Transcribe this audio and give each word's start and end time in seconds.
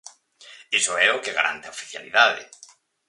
Iso 0.79 0.93
é 1.05 1.09
o 1.11 1.21
que 1.23 1.35
garante 1.37 1.65
a 1.67 1.73
oficialidade. 1.75 2.43